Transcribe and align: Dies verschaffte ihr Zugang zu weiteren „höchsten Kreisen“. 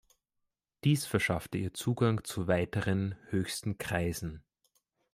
Dies 0.83 1.05
verschaffte 1.05 1.59
ihr 1.59 1.75
Zugang 1.75 2.23
zu 2.23 2.47
weiteren 2.47 3.13
„höchsten 3.29 3.77
Kreisen“. 3.77 4.43